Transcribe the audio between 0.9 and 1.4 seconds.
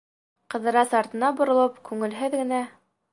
артына